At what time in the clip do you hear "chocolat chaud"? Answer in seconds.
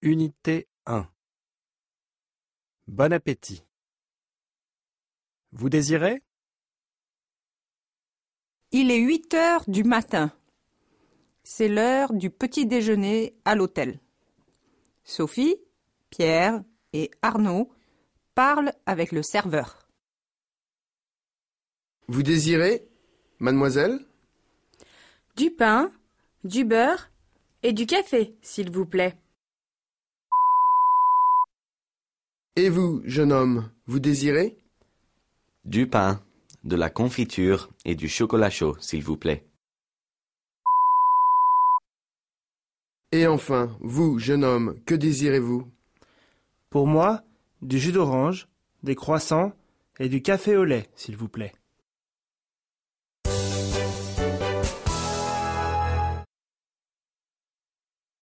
38.08-38.76